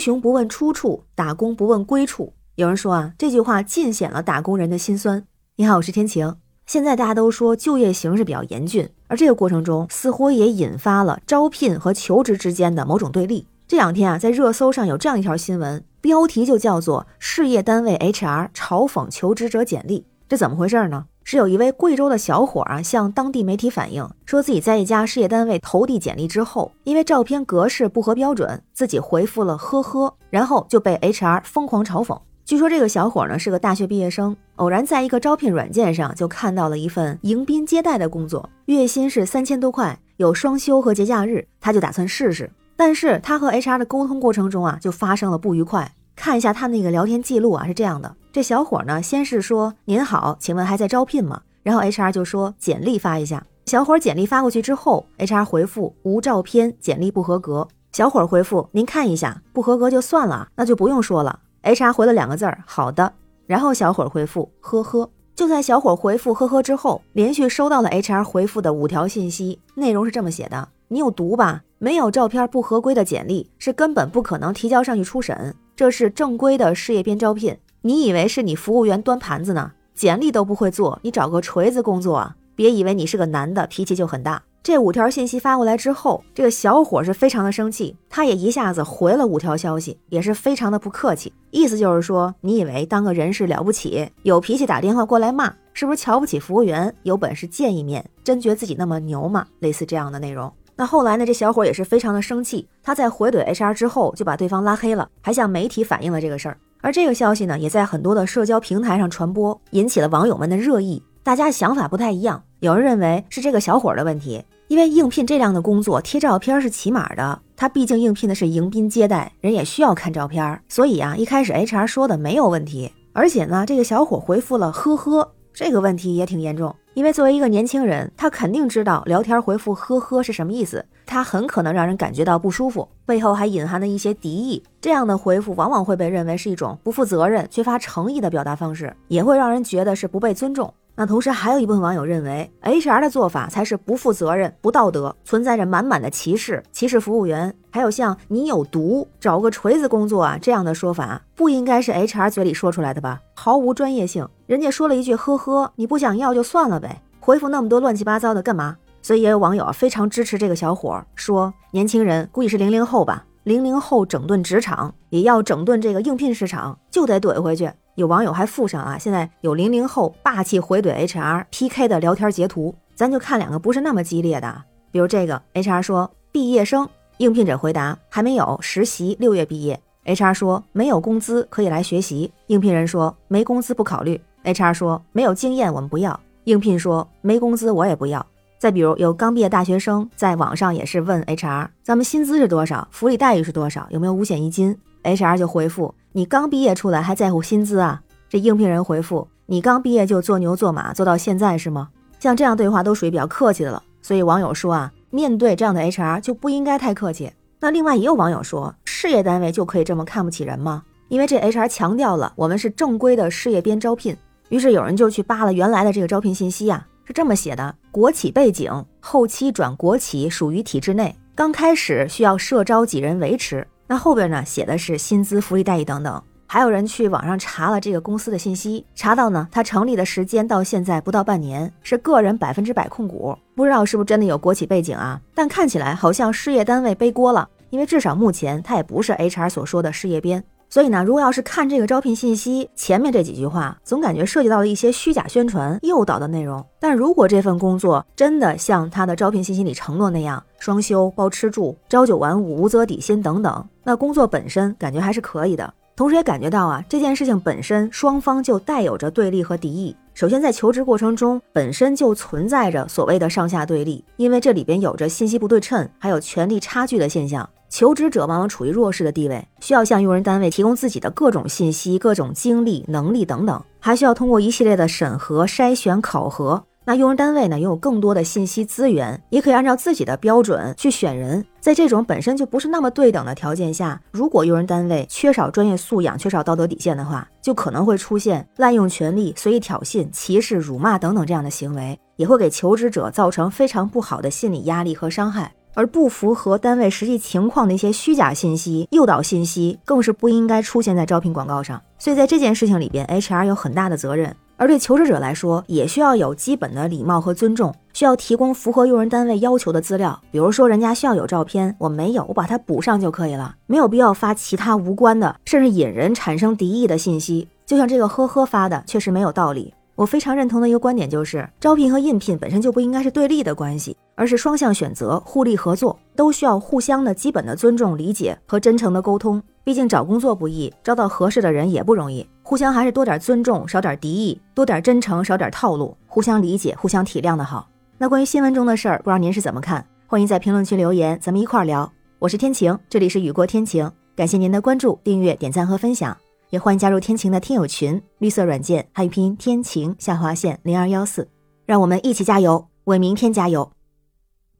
[0.00, 2.32] 雄不问出处，打工不问归处。
[2.56, 5.24] 有人说啊，这句话尽显了打工人的心酸。
[5.56, 6.36] 你好，我是天晴。
[6.66, 13.46] 现在大家都说就业形势比较严峻，而这个过程中似乎也引发了招聘和求职之间的某种对立。
[13.68, 20.06] 这两天啊，在热搜上有这样一条新闻，标题就叫做“事业单位 HR 嘲讽求职者简历”。
[20.28, 21.06] 这怎么回事呢？
[21.30, 32.20] 是有一位贵州的小伙啊，向当地媒体反映，说自己在一家事业单位投递简历之后，因为照片格式不合标准，自己回复了“呵呵”，然后就被 HR 疯狂嘲讽。
[32.44, 42.50] 据说这个小伙呢是个大学毕业生，偶然在一个招聘软件上就看到了一份迎宾接待的工作，月薪是三千多块，有双休和节假日，他就打算试试。
[42.76, 45.92] 但是他和 HR 的沟通过程中啊，就发生了不愉快。
[46.16, 51.42] 看一下他那个聊天记录啊，是这样的：这小伙呢，先是说您好，请问还在招聘吗？
[51.64, 53.44] 然后 HR 就说简历发一下。
[53.66, 57.66] 小伙简历发过去之后，HR 回复无照片，简历不合格。
[57.92, 61.40] 小伙回复您看一下，不合格就算了，那就不用说了。
[61.62, 61.92] H.R.
[61.92, 63.12] 回了两个字儿，好的。
[63.46, 65.10] 然后小伙回复呵呵。
[65.34, 68.22] 就在小伙回复呵呵之后，连续收到了 H.R.
[68.22, 71.62] 回复的五条信息，内容是这么写的：你有毒吧？
[71.78, 75.54] 没有照片不合规的简历是根本不可能提交上去初审。
[75.74, 79.72] 这是正规的事业编招聘，你以为是你服务员端盘子呢？
[79.94, 82.36] 简历都不会做，你找个锤子工作啊？
[82.54, 84.42] 别以为你是个男的，脾气就很大。
[84.62, 96.94] 这五条信息发过来之后，这个小伙是非常的生气，他也一下子回了五条消息，也是非常的不客气，意思就是说，你以为当个人事了不起，有脾气打电话过来骂，是不是瞧不起服务员？
[97.04, 99.46] 有本事见一面，真觉得自己那么牛吗？
[99.60, 100.52] 类似这样的内容。
[100.76, 106.58] 那后来呢，这小伙也是非常的生气，他在回怼 HR 之后，就把对方拉黑了，还向媒体反映了这个事儿。
[106.80, 111.02] 而这个消息呢，也在很多的社交平台上传播，引起了网友们的热议。
[111.22, 140.72] 大家想法不太一样，有人认为是这个小伙的问题，因为应聘这样的工作贴照片是起码的，他毕竟应聘的是迎宾接待，人也需要看照片，所以啊，一开始 HR 说的没有问题，而且呢，这个小伙回复了呵呵，这个问题也挺严重，因为作为一个年轻人，他肯定知道聊天回复呵呵是什么意思，他很可能让人感觉到不舒服，背后还隐含了一些敌意，这样的回复往往会被认为是一种不负责任、缺乏诚意的表达方式，也会让人觉得是不被尊重。
[140.94, 147.54] 那同时还有一部分网友认为，HR 的做法才是不负责任、不道德，存在着满满的歧视，歧视服务员。
[147.70, 153.20] 还有像“你有毒，找个锤子工作啊”这样的说法，不应该是 HR 嘴里说出来的吧？
[153.34, 154.28] 毫无专业性。
[154.46, 158.76] 人家说了一句“呵呵”，你不想要就算了呗，回复那么多乱七八糟的干嘛？
[159.00, 167.70] 所以也有网友啊非常支持这个小伙，说年轻人估计是零零后吧，零零后整顿职场也要整顿这个应聘市场，就得怼回去。
[168.00, 174.62] 有网友还附上啊，现在有零零后霸气回怼 HR PK 的聊天截图，咱就看两个不是那么激烈的。
[174.90, 179.78] 比如这个 HR 说毕业生，应聘者回答还没有实习，六月毕业。
[180.06, 184.18] HR 说没有工资可以来学习，应聘人说没工资不考虑。
[184.44, 188.24] HR 说没有经验我们不要，应聘说没工资我也不要。
[188.58, 194.74] 再比如有刚毕业大学生在网上也是问 HR，咱们薪资是多少，福利待遇是多少，有没有五险一金
[195.04, 195.94] ？HR 就回复。
[196.12, 198.02] 你刚毕业出来还在乎薪资啊？
[198.28, 201.88] 这应聘人回复：你刚毕业就做牛做马做到现在是吗？
[202.18, 203.82] 像这样对话都属于比较客气的了。
[204.02, 207.32] 所以网友说啊，面对这样的 HR 就不应该太客气。
[207.60, 210.82] 那另外也有网友说，事业单位就可以这么看不起人吗？
[211.08, 214.16] 因为这 HR 强调了我们是正规的事业编招聘。
[214.48, 223.66] 于是有人就去扒了原来的这个招聘信息啊，是这么写的：国企背景，后期转国企属于体制内，刚开始需要社招几人维持。
[223.90, 235.20] 那后边呢写的是薪资、福利待遇等等，还有人去网上查了这个公司的信息，查到呢，它成立的时间到现在不到半年，是个人百分之百控股，不知道是不是真的有国企背景啊？
[235.34, 240.44] 但看起来好像事业单位背锅了，因为至少目前它也不是 HR 所说的事业编。
[240.70, 246.64] 所以呢，如果要是看这个招聘信息前面这几句话，总感觉涉及到了一些虚假宣传、诱导的内容。
[246.78, 255.74] 但如果这份工作真的像他的招聘信息里承诺那样，双休、包吃住、朝九晚五、无责底薪等等，那工作本身感觉还是可以的。
[255.96, 259.94] 同时也感觉到啊，这件事情本身双方就带有着对立和敌意。
[260.14, 267.48] 首先，在求职过程中本身就存在着所谓的上下对立，因为这里边有着信息不对称，还有权力差距的现象。
[267.70, 276.64] 求职者往往处于弱势的地位，需要向用人单位提供自己的各种信息、各种经历、能力等等，还需要通过一系列的审核、筛选、考核。
[276.84, 281.44] 那用人单位呢，拥有更多的信息资源，也可以按照自己的标准去选人。
[281.60, 295.52] 在这种本身就不是那么对等的条件下，如果用人单位缺少专业素养、缺少道德底线的话，就可能会出现滥用权力、随意挑衅、歧视、辱骂等等这样的行为，也会给求职者造成非常不好的心理压力和伤害。
[295.74, 301.80] 而不符合单位实际情况的一些虚假信息、诱导信息，更是不应该出现在招聘广告上。
[301.98, 304.34] 所以在这件事情里边，HR 有很大的责任。
[304.56, 310.20] 而对求职者来说，也需要有基本的礼貌和尊重，需要提供符合用人单位要求的资料。
[310.30, 317.48] 比如说，人家需要有照片，我没有，我把它补上就可以了，没有必要发其他无关的，甚至引人产生敌意的信息。
[317.64, 319.72] 就像这个呵呵发的，确实没有道理。
[319.94, 329.42] 我非常认同的一个观点就是，招聘和应聘本身就不应该是对立的关系，而是双向选择、互利合作，都需要互相的基本的尊重、理解和真诚的沟通。
[329.62, 332.26] 毕竟找工作不易，招到合适的人也不容易。
[332.42, 337.68] 互相还是多点尊重，少点敌意，多点真诚，少点套路，互相理解，互相体谅的好。
[337.98, 339.86] 那关于新闻中的事儿，不知道您是怎么看？
[340.06, 341.90] 欢迎在评论区留言，咱们一块儿聊。
[342.18, 346.16] 我是天晴，这里是雨过天晴，感谢您的关注、订阅、点赞和分享，
[346.48, 351.28] 也欢迎加入天晴的听友群，绿色软件汉语拼音天晴下划线零二幺四，
[351.66, 353.70] 让我们一起加油，为明天加油，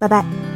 [0.00, 0.49] 拜拜。